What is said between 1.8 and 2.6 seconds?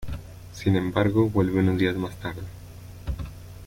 más tarde.